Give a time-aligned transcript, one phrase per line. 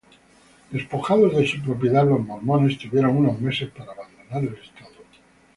[0.71, 4.87] Despojados de su propiedad, los mormones tuvieron unos meses para abandonar el estado.